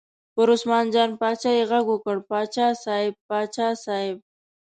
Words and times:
پر 0.33 0.47
عثمان 0.55 0.85
جان 0.93 1.09
باچا 1.19 1.51
یې 1.57 1.63
غږ 1.71 1.85
وکړ: 1.89 2.15
باچا 2.29 2.67
صاحب، 2.83 3.13
باچا 3.29 3.67
صاحب. 3.85 4.17